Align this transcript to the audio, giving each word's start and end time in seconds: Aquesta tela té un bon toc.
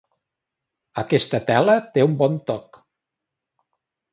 Aquesta 1.01 1.39
tela 1.49 1.75
té 1.99 2.07
un 2.09 2.17
bon 2.23 2.41
toc. 2.51 2.81